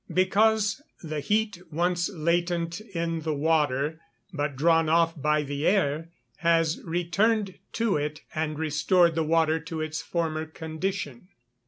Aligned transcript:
_Because 0.15 0.81
the 1.03 1.19
heat, 1.19 1.61
once 1.69 2.09
latent 2.09 2.81
in 2.95 3.19
the 3.21 3.35
water, 3.35 3.99
but 4.33 4.55
drawn 4.55 4.89
off 4.89 5.13
by 5.15 5.43
the 5.43 5.67
air, 5.67 6.09
has 6.37 6.81
returned 6.83 7.59
to 7.73 7.97
it, 7.97 8.21
and 8.33 8.57
restored 8.57 9.13
the 9.13 9.21
water 9.21 9.59
to 9.59 9.79
its 9.79 10.01
former 10.01 10.47
condition. 10.47 11.27